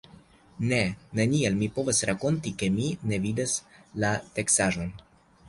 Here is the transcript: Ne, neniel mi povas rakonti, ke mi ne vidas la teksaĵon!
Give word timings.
Ne, 0.69 0.77
neniel 1.19 1.57
mi 1.59 1.67
povas 1.75 1.99
rakonti, 2.11 2.55
ke 2.63 2.71
mi 2.79 2.89
ne 3.13 3.21
vidas 3.27 3.55
la 4.07 4.13
teksaĵon! 4.41 4.93